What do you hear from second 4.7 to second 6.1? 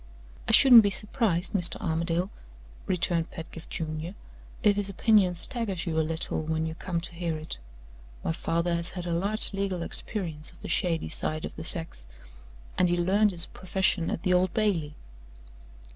his opinion staggers you a